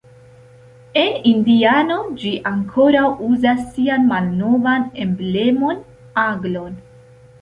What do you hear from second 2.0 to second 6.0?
ĝi ankoraŭ uzas sian malnovan emblemon,